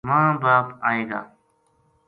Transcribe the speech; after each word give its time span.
ماں 0.07 0.29
باپ 0.41 0.67
آئے 0.89 1.01
گا 1.09 1.21